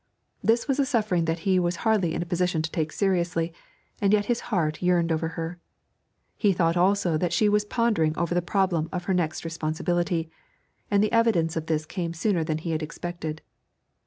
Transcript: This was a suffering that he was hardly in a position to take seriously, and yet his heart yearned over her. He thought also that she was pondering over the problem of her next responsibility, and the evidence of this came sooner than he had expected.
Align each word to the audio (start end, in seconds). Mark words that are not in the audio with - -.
This 0.43 0.67
was 0.67 0.79
a 0.79 0.85
suffering 0.87 1.25
that 1.25 1.41
he 1.45 1.59
was 1.59 1.75
hardly 1.85 2.15
in 2.15 2.23
a 2.23 2.25
position 2.25 2.63
to 2.63 2.71
take 2.71 2.91
seriously, 2.91 3.53
and 4.01 4.11
yet 4.11 4.25
his 4.25 4.39
heart 4.49 4.81
yearned 4.81 5.11
over 5.11 5.27
her. 5.37 5.59
He 6.37 6.53
thought 6.53 6.75
also 6.75 7.19
that 7.19 7.31
she 7.31 7.47
was 7.47 7.65
pondering 7.65 8.17
over 8.17 8.33
the 8.33 8.41
problem 8.41 8.89
of 8.91 9.03
her 9.03 9.13
next 9.13 9.45
responsibility, 9.45 10.31
and 10.89 11.03
the 11.03 11.11
evidence 11.13 11.55
of 11.55 11.67
this 11.67 11.85
came 11.85 12.15
sooner 12.15 12.43
than 12.43 12.57
he 12.57 12.71
had 12.71 12.81
expected. 12.81 13.43